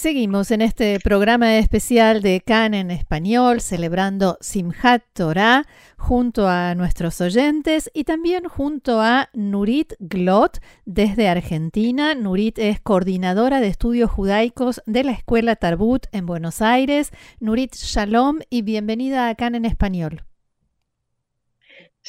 [0.00, 5.66] Seguimos en este programa especial de CAN en español, celebrando Simhat Torah,
[5.98, 12.14] junto a nuestros oyentes y también junto a Nurit Glot desde Argentina.
[12.14, 17.10] Nurit es coordinadora de estudios judaicos de la Escuela Tarbut en Buenos Aires.
[17.38, 20.29] Nurit, shalom y bienvenida a CAN en español.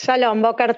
[0.04, 0.76] Shalom, Boker.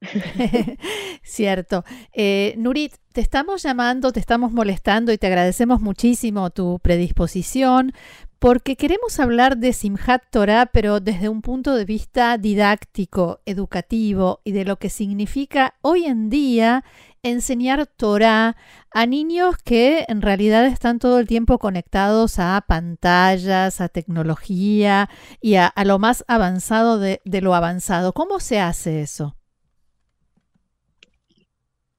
[1.24, 1.84] Cierto.
[2.12, 7.92] Eh, Nurit, te estamos llamando, te estamos molestando y te agradecemos muchísimo tu predisposición
[8.38, 14.52] porque queremos hablar de Simhat Torah, pero desde un punto de vista didáctico, educativo y
[14.52, 16.84] de lo que significa hoy en día
[17.24, 18.56] enseñar Torah
[18.92, 25.08] a niños que en realidad están todo el tiempo conectados a pantallas, a tecnología
[25.40, 28.12] y a, lo más avanzado de, lo avanzado.
[28.12, 29.36] ¿Cómo se hace eso?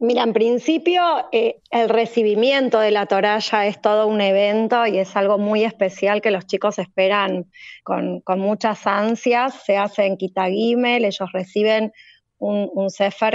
[0.06, 5.00] Mira, en principio eh, el recibimiento de la Torah ya es todo un evento y
[5.00, 7.50] es algo muy especial que los chicos esperan
[7.84, 9.64] con, muchas ansias.
[9.66, 11.92] Se hace en Kitagimel, ellos reciben
[12.38, 12.89] un, un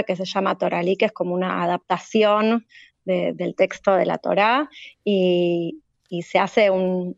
[0.07, 2.65] que se llama Toralí, que es como una adaptación
[3.03, 4.69] del texto de la Torah
[5.03, 5.81] y,
[6.21, 7.17] se hace un,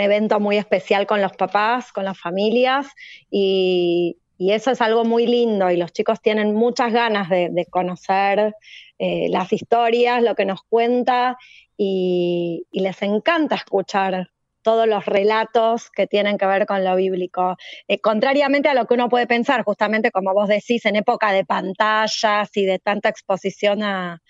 [0.00, 2.86] evento muy especial con los papás, con las familias
[3.30, 4.16] y,
[4.50, 8.54] eso es algo muy lindo y los chicos tienen muchas ganas de, conocer
[8.98, 11.36] eh, las historias, lo que nos cuenta
[11.76, 14.30] y, les encanta escuchar
[14.62, 17.56] todos los relatos que tienen que ver con lo bíblico.
[17.88, 21.44] Eh, contrariamente a lo que uno puede pensar, justamente como vos decís, en época de
[21.44, 24.20] pantallas y de tanta exposición a,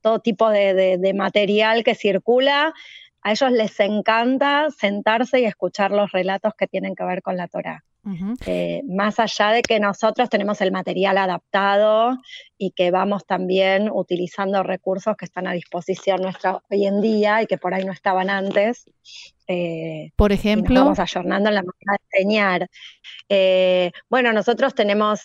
[0.00, 2.74] todo tipo de, material que circula,
[3.22, 7.48] a ellos les encanta sentarse y escuchar los relatos que tienen que ver con la
[8.46, 12.18] Eh, más allá de que nosotros tenemos el material adaptado
[12.58, 17.46] y que vamos también utilizando recursos que están a disposición nuestra hoy en día y
[17.46, 18.86] que por ahí no estaban antes.
[19.46, 20.80] Eh, por ejemplo.
[20.80, 22.70] vamos ayornando en la manera de enseñar.
[23.28, 25.20] Eh, bueno, nosotros tenemos,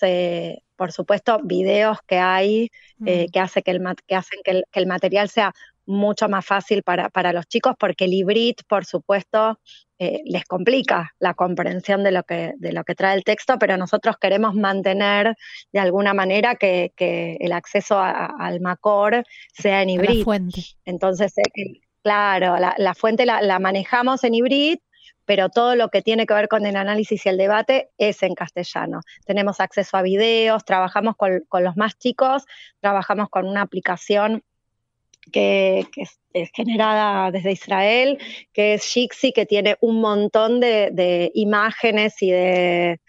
[0.76, 3.06] por supuesto, videos que hay mm.
[3.34, 5.52] que, hace que, el, que hacen que el, material sea
[5.88, 9.58] mucho más fácil para, para, los chicos porque el hibrid, por supuesto,
[10.00, 13.78] eh, les complica la comprensión de lo, que, de lo que trae el texto, pero
[13.78, 15.36] nosotros queremos mantener
[15.72, 16.94] de alguna manera que,
[17.40, 20.24] el acceso al MACOR sea en hibrid.
[20.86, 24.78] Entonces, eh, claro, la, fuente la, manejamos en hibrid,
[25.26, 28.36] pero todo lo que tiene que ver con el análisis y el debate es en
[28.36, 29.02] castellano.
[29.26, 32.46] Tenemos acceso a videos, trabajamos con, con los más chicos,
[32.82, 34.44] trabajamos con una aplicación
[35.32, 35.86] que,
[36.34, 38.18] es, generada desde Israel,
[38.54, 43.00] que es Shixi, que tiene un montón de, imágenes y de,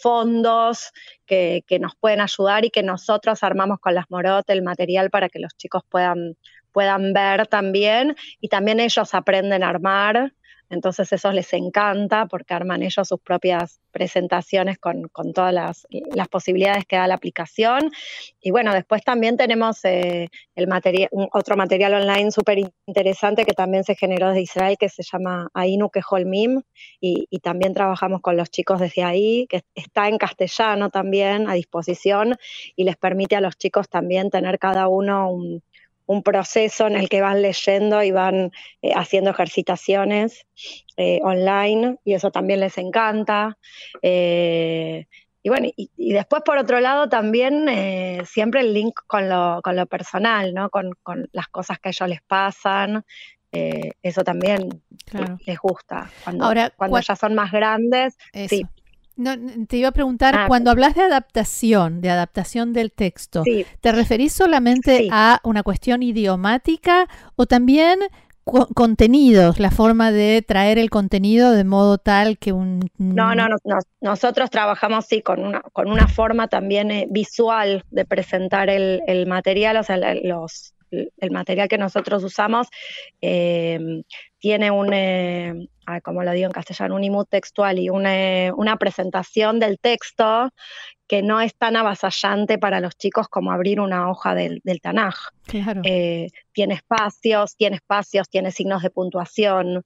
[0.00, 0.92] fondos
[1.26, 5.38] que, nos pueden ayudar y que nosotros armamos con las Morot el material para que
[5.38, 6.36] los chicos puedan,
[6.72, 8.16] puedan ver también.
[8.40, 10.32] Y también ellos aprenden a armar
[10.70, 15.86] entonces eso les encanta porque arman ellos sus propias presentaciones con, todas las,
[16.30, 17.90] posibilidades que da la aplicación.
[18.40, 23.82] Y bueno, después también tenemos eh, el material, otro material online súper interesante que también
[23.82, 25.90] se generó desde Israel que se llama Ainu
[27.00, 31.54] y, y también trabajamos con los chicos desde ahí, que está en castellano también a
[31.54, 32.36] disposición
[32.76, 35.62] y les permite a los chicos también tener cada uno un
[36.10, 38.50] un proceso en el que van leyendo y van
[38.82, 40.44] eh, haciendo ejercitaciones
[40.96, 43.56] eh, online y eso también les encanta.
[44.02, 45.06] Eh,
[45.40, 47.66] y bueno, y, después por otro lado también
[48.26, 50.68] siempre el link con lo, con lo personal, ¿no?
[50.68, 50.98] Con,
[51.30, 53.04] las cosas que a ellos les pasan.
[53.52, 54.82] eso también
[55.46, 56.10] les gusta.
[56.24, 58.66] Cuando, Ahora, cuando ya son más grandes, sí.
[59.20, 59.36] No,
[59.66, 63.42] te iba a preguntar, ah, cuando hablas de adaptación, de adaptación del texto,
[63.80, 68.00] ¿te referís solamente a una cuestión idiomática o también
[68.44, 72.90] contenidos, la forma de traer el contenido de modo tal que un...
[72.98, 73.46] No, no,
[74.00, 79.26] nosotros trabajamos sí con una, con una forma también eh, visual de presentar el, el
[79.26, 82.68] material, o sea, los, el material que nosotros usamos
[83.20, 84.02] eh,
[84.38, 85.68] tiene un, eh,
[86.02, 90.50] como lo digo en castellano, un imut textual y una, una, presentación del texto
[91.06, 95.16] que no es tan avasallante para los chicos como abrir una hoja del, del Tanaj.
[95.84, 99.82] Eh, tiene espacios, tiene espacios, tiene signos de puntuación.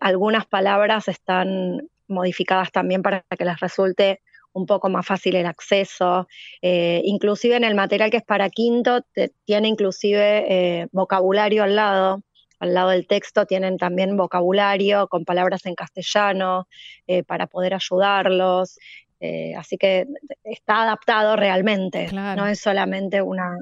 [0.00, 4.20] algunas palabras están modificadas también para que les resulte
[4.54, 6.26] un poco más fácil el acceso.
[6.62, 9.00] Eh, inclusive en el material que es para quinto,
[9.44, 12.22] tiene inclusive eh, vocabulario al lado.
[12.60, 16.66] al lado del texto tienen también vocabulario con palabras en castellano
[17.06, 18.78] eh, para poder ayudarlos.
[19.20, 20.06] Eh, así que
[20.42, 23.58] está adaptado realmente, no es solamente una,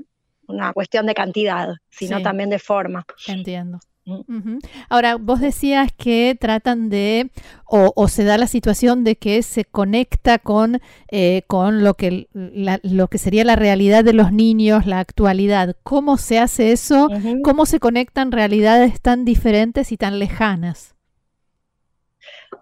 [0.74, 3.04] cuestión de cantidad, sino también de forma.
[3.26, 3.78] Entiendo.
[4.04, 4.58] Mm.
[4.88, 7.30] Ahora, vos decías que tratan de,
[7.66, 13.08] o, se da la situación de que se conecta con, eh, con lo, que, lo
[13.08, 15.76] que sería la realidad de los niños, la actualidad.
[15.82, 17.08] ¿Cómo se hace eso?
[17.44, 20.96] ¿Cómo se conectan realidades tan diferentes y tan lejanas?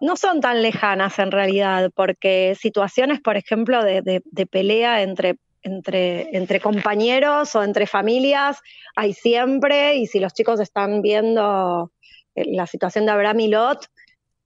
[0.00, 6.60] No son tan lejanas en realidad, porque situaciones, por ejemplo, de pelea entre entre, entre
[6.60, 8.58] compañeros o entre familias
[8.96, 11.92] hay siempre, y si los chicos están viendo
[12.34, 13.86] eh, la situación de Abraham y Lot,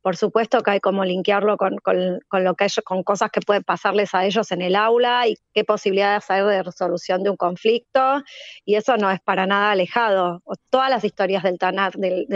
[0.05, 1.79] por supuesto que hay como linkearlo con,
[2.31, 5.65] lo que ellos, con cosas que pueden pasarles a ellos en el aula y qué
[5.65, 8.23] posibilidades hay de resolución de un conflicto,
[8.67, 10.43] y eso no es para nada alejado.
[10.69, 12.27] Todas las historias del Tanakh, del,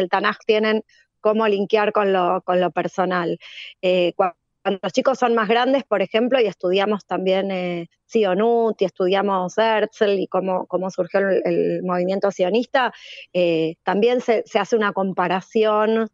[0.47, 0.83] tienen
[1.21, 3.39] cómo linkear con lo, con lo personal.
[3.83, 4.15] Eh,
[4.65, 10.19] los chicos son más grandes, por ejemplo, y estudiamos también eh, Sionut y estudiamos Herzl
[10.19, 12.93] y cómo, cómo surgió el, movimiento sionista,
[13.33, 16.09] eh, también se, hace una comparación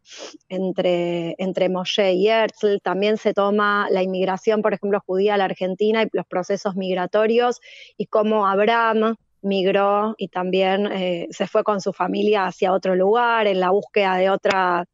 [0.49, 5.45] entre, entre Moshe y Herzl, también se toma la inmigración, por ejemplo, judía a la
[5.45, 7.61] Argentina y los procesos migratorios
[7.97, 13.47] y cómo Abraham migró y también eh, se fue con su familia hacia otro lugar
[13.47, 14.85] en la búsqueda de otra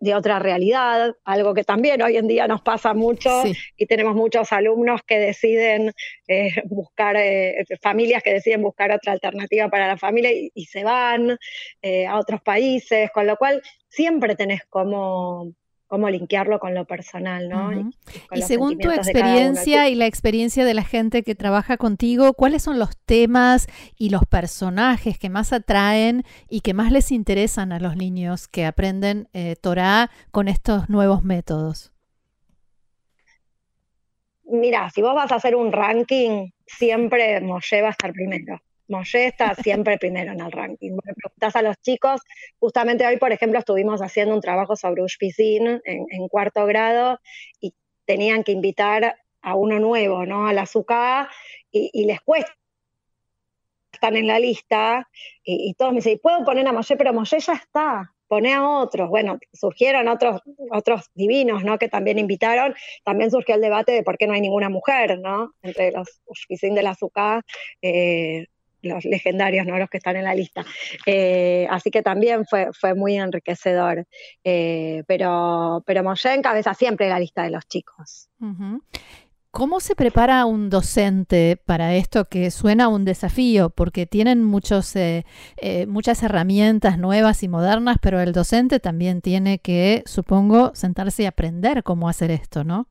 [0.00, 3.42] de otra realidad, algo que también hoy en día nos pasa mucho
[3.76, 5.92] y tenemos muchos alumnos que deciden
[6.26, 11.38] eh, buscar, eh, familias que deciden buscar otra alternativa para la familia y, se van
[11.80, 15.52] eh, a otros países, con lo cual siempre tenés como
[15.88, 17.90] cómo linkearlo con lo personal, ¿no?
[18.32, 22.78] Y, según tu experiencia y la experiencia de la gente que trabaja contigo, ¿cuáles son
[22.78, 27.96] los temas y los personajes que más atraen y que más les interesan a los
[27.96, 31.90] niños que aprenden eh, Torah con estos nuevos métodos?
[34.44, 38.60] Mira, si vos vas a hacer un ranking, siempre Moshe va a estar primero.
[38.88, 40.92] Moshe está siempre primero en el ranking.
[40.92, 42.20] Me preguntas a los chicos,
[42.58, 47.20] justamente hoy, por ejemplo, estuvimos haciendo un trabajo sobre Ushpizin en, cuarto grado
[47.60, 47.74] y
[48.06, 50.48] tenían que invitar a uno nuevo, ¿no?
[50.48, 51.28] A la azúcar
[51.70, 52.52] y, les cuesta
[53.92, 55.08] están en la lista
[55.42, 56.96] y, todos me dicen, ¿puedo poner a Moshe?
[56.96, 59.08] Pero Moshe ya está, pone a otros.
[59.08, 61.78] Bueno, surgieron otros, otros divinos, ¿no?
[61.78, 62.74] Que también invitaron.
[63.04, 65.52] También surgió el debate de por qué no hay ninguna mujer, ¿no?
[65.62, 66.96] Entre los Ushpizin de la
[67.82, 68.46] eh,
[68.82, 69.78] los legendarios, ¿no?
[69.78, 70.64] Los que están en la lista.
[71.06, 74.06] Eh, así que también fue, fue muy enriquecedor.
[74.44, 78.28] Eh, pero, pero Moshe encabeza siempre la lista de los chicos.
[79.50, 83.70] ¿Cómo se prepara un docente para esto que suena un desafío?
[83.70, 85.24] Porque tienen muchos, eh,
[85.88, 91.82] muchas herramientas nuevas y modernas, pero el docente también tiene que, supongo, sentarse y aprender
[91.82, 92.88] cómo hacer esto, ¿no?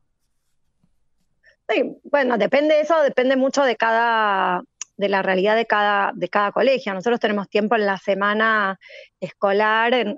[1.70, 4.62] Sí, bueno, depende de eso, depende mucho de cada,
[4.98, 6.92] de la realidad de cada, de cada colegio.
[6.92, 8.78] Nosotros tenemos tiempo en la semana
[9.20, 10.16] escolar, en,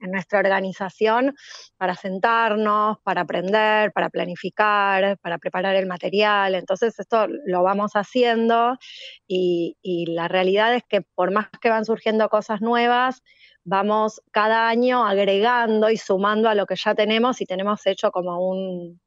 [0.00, 1.34] nuestra organización,
[1.76, 6.54] para sentarnos, para aprender, para planificar, para preparar el material.
[6.54, 8.78] Entonces esto lo vamos haciendo
[9.26, 9.76] y,
[10.08, 13.22] la realidad es que por más que van surgiendo cosas nuevas,
[13.64, 18.48] vamos cada año agregando y sumando a lo que ya tenemos y tenemos hecho como
[18.48, 19.00] un,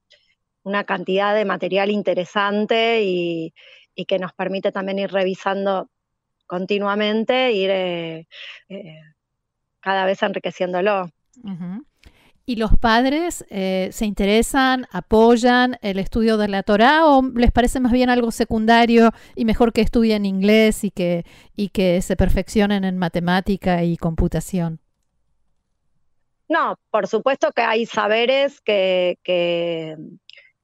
[0.64, 3.54] una cantidad de material interesante y,
[3.96, 5.90] y que nos permite también ir revisando
[6.48, 8.28] continuamente, ir eh,
[8.70, 9.00] eh,
[9.80, 11.10] cada vez enriqueciéndolo.
[12.46, 17.80] ¿Y los padres eh, se interesan, apoyan el estudio de la Torah o les parece
[17.80, 21.24] más bien algo secundario y mejor que estudien inglés y que,
[21.56, 24.82] y que se perfeccionen en matemática y computación?
[26.50, 29.96] No, por supuesto que hay saberes que, que,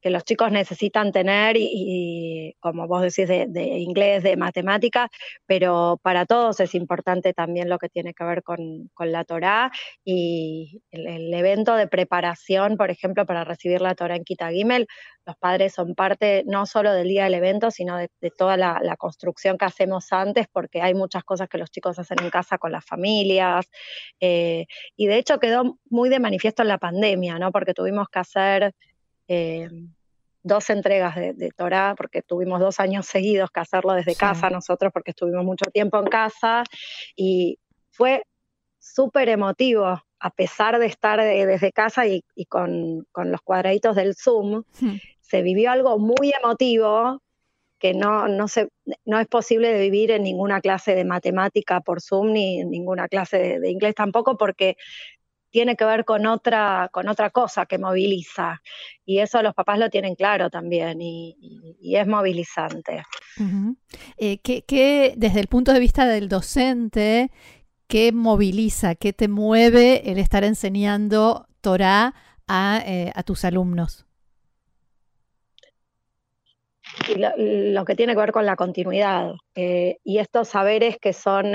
[0.10, 3.48] los chicos necesitan tener y, como vos decís, de,
[3.80, 5.10] inglés, de matemática,
[5.46, 9.72] pero para todos es importante también lo que tiene que ver con, la Torá
[10.04, 14.88] y el, evento de preparación, por ejemplo, para recibir la Torá en Kita Gimel,
[15.26, 19.58] los padres son parte no solo del día del evento, sino de, toda la, construcción
[19.58, 22.86] que hacemos antes, porque hay muchas cosas que los chicos hacen en casa con las
[22.86, 23.70] familias.
[24.20, 27.52] Eh, y de hecho quedó muy de manifiesto en la pandemia, ¿no?
[27.52, 28.74] Porque tuvimos que hacer
[29.28, 29.70] eh,
[30.48, 35.12] dos entregas de, Torah, porque tuvimos dos años seguidos que hacerlo desde casa nosotros, porque
[35.12, 36.64] estuvimos mucho tiempo en casa,
[37.16, 37.60] y
[37.92, 38.24] fue
[38.80, 44.64] súper emotivo, a pesar de estar desde casa y, con, los cuadraditos del Zoom,
[45.22, 47.22] se vivió algo muy emotivo
[47.80, 48.70] que no, no, se,
[49.06, 53.08] no es posible de vivir en ninguna clase de matemática por Zoom ni en ninguna
[53.08, 54.78] clase de, inglés tampoco porque
[55.50, 58.62] tiene que ver con otra, con otra cosa que moviliza.
[59.06, 61.36] Y eso los papás lo tienen claro también y,
[61.82, 63.04] es movilizante.
[64.18, 67.32] Eh, ¿qué, desde el punto de vista del docente,
[67.88, 72.14] qué moviliza, qué te mueve el estar enseñando Torah
[72.48, 74.08] a, eh, a tus alumnos?
[77.16, 81.54] lo, que tiene que ver con la continuidad eh, y estos saberes que son,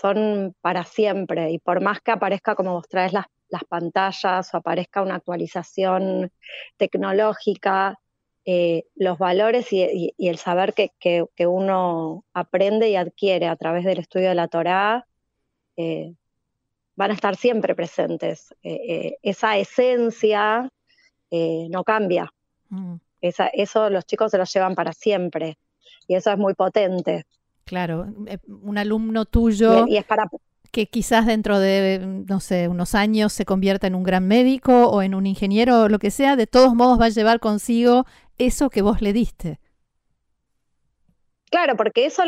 [0.00, 3.26] son para siempre y por más que aparezca como vos traes las,
[3.68, 6.30] pantallas o aparezca una actualización
[6.76, 7.98] tecnológica,
[8.44, 13.98] eh, los valores y, el saber que, que, uno aprende y adquiere a través del
[13.98, 15.06] estudio de la Torá
[16.94, 18.54] van a estar siempre presentes.
[18.62, 20.70] esa esencia
[21.30, 22.30] no cambia.
[22.68, 25.58] Mm eso los chicos se lo llevan para siempre
[26.06, 27.24] y eso es muy potente.
[27.70, 30.28] Claro, eh, un alumno tuyo y, es para...
[30.72, 35.02] que quizás dentro de, no sé, unos años se convierta en un gran médico o
[35.02, 38.06] en un ingeniero o lo que sea, de todos modos va a llevar consigo
[38.38, 39.60] eso que vos le diste.
[41.48, 42.24] Claro, porque eso,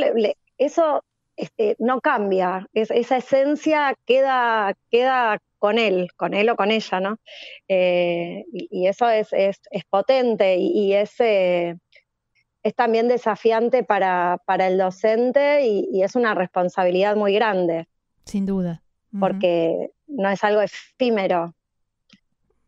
[0.58, 1.02] eso
[1.34, 7.16] este, no cambia, esa esencia queda, queda con él, con él o con ella, ¿no?
[7.66, 9.28] Eh, y, eso es,
[9.90, 11.75] potente y, es, eh,
[12.62, 17.88] es, también desafiante para, el docente y, es una responsabilidad muy grande.
[18.25, 18.83] Sin duda.
[19.19, 21.54] Porque no es algo efímero.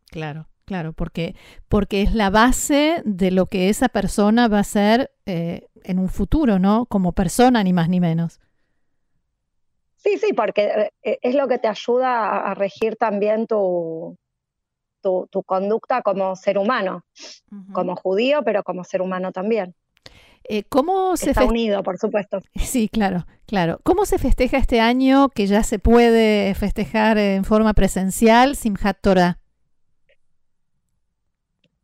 [0.06, 0.46] Claro.
[0.66, 1.34] Claro, porque,
[1.68, 6.08] porque es la base de lo que esa persona va a ser eh, en un
[6.08, 6.86] futuro, ¿no?
[6.86, 8.40] Como persona, ni más ni menos.
[9.96, 14.16] Sí, sí, porque eh, eh, es lo que te ayuda a regir también tu,
[15.02, 17.04] tu, conducta como ser humano,
[17.72, 19.74] como judío, pero como ser humano también.
[20.48, 22.40] Eh, ¿Cómo se Está unido, por supuesto.
[22.54, 23.80] Sí, claro, claro.
[23.82, 29.38] ¿Cómo se festeja este año que ya se puede festejar en forma presencial Simchat Torah?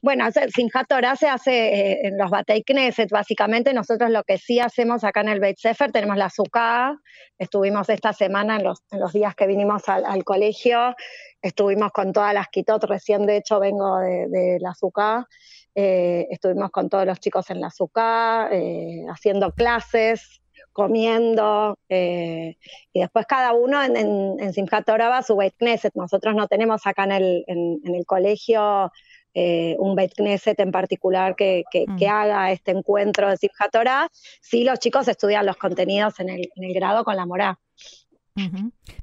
[0.02, 0.24] Bueno,
[0.54, 3.74] Simchat Torah se hace eh, en los Batei Knesset, básicamente.
[3.74, 6.96] Nosotros lo que sí hacemos acá en el Beit Sefer, tenemos la Sukkah.
[7.38, 10.94] Estuvimos esta semana, en los, en los días que vinimos al, colegio,
[11.42, 12.82] estuvimos con todas las Kitot.
[12.84, 15.26] Recién, de hecho, vengo de, la Sukkah.
[15.74, 20.40] Eh, estuvimos con todos los chicos en la Sukkah, eh, haciendo clases,
[20.72, 22.56] comiendo, y
[22.94, 25.94] después cada uno en, en, Simchat Torah va a su Beit Knesset.
[25.94, 28.90] Nosotros no tenemos acá en el, en el colegio
[29.32, 32.02] eh, un Bet Knesset en particular que, mm.
[32.08, 34.08] haga este encuentro de Simchat Torah,
[34.40, 37.58] sí los chicos estudian los contenidos en el, grado con la morá.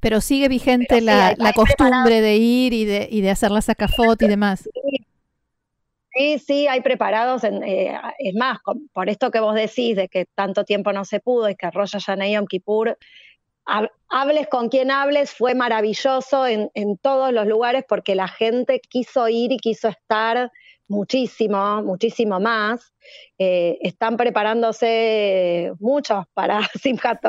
[0.02, 4.28] Pero sigue vigente la, costumbre de ir y de, y de hacer la sacafot y
[4.28, 4.68] demás.
[4.74, 5.07] Sí,
[6.46, 7.44] sí, hay preparados.
[7.44, 8.60] Eh, es más,
[8.94, 11.92] por esto que vos decís de que tanto tiempo no se pudo y que Rosh
[11.92, 12.98] Hashanah Yom Kippur
[14.10, 16.70] hables con quien hables, fue maravilloso en,
[17.02, 20.52] todos los lugares porque la gente quiso ir y quiso estar
[20.88, 22.94] muchísimo, muchísimo más.
[23.38, 27.22] Eh, están preparándose muchos para Simchat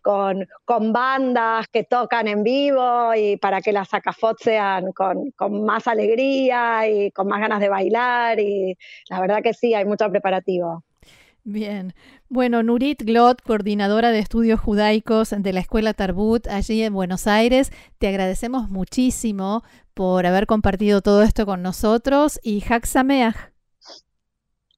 [0.00, 5.64] con, con, bandas que tocan en vivo y para que las sacafot sean con, con,
[5.64, 8.40] más alegría y con más ganas de bailar.
[8.40, 8.76] Y
[9.08, 10.84] la verdad que sí, hay mucho preparativo.
[11.44, 11.92] Bien.
[12.28, 17.72] Bueno, Nurit Glot, coordinadora de estudios judaicos de la Escuela Tarbut allí en Buenos Aires,
[17.98, 22.86] te agradecemos muchísimo por haber compartido todo esto con nosotros y Hak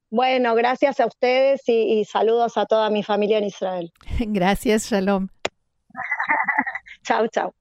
[0.09, 3.93] Bueno, gracias a ustedes y, y saludos a toda mi familia en Israel.
[4.19, 5.29] gracias, Shalom.
[7.05, 7.55] chao, chao.